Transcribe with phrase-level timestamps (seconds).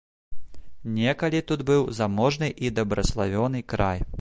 [0.95, 3.99] Некалі тут быў заможны й дабраславёны край.